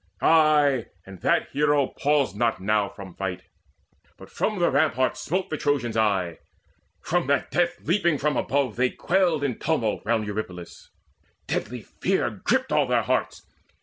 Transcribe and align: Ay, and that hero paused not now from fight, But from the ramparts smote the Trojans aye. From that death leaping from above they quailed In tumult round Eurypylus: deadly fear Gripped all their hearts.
Ay, 0.19 0.87
and 1.05 1.21
that 1.21 1.49
hero 1.51 1.85
paused 1.85 2.35
not 2.35 2.59
now 2.59 2.89
from 2.89 3.13
fight, 3.13 3.43
But 4.17 4.31
from 4.31 4.57
the 4.57 4.71
ramparts 4.71 5.19
smote 5.21 5.51
the 5.51 5.57
Trojans 5.57 5.95
aye. 5.95 6.39
From 7.01 7.27
that 7.27 7.51
death 7.51 7.75
leaping 7.81 8.17
from 8.17 8.35
above 8.35 8.77
they 8.77 8.89
quailed 8.89 9.43
In 9.43 9.59
tumult 9.59 10.01
round 10.03 10.25
Eurypylus: 10.25 10.89
deadly 11.45 11.83
fear 11.83 12.31
Gripped 12.31 12.71
all 12.71 12.87
their 12.87 13.03
hearts. 13.03 13.45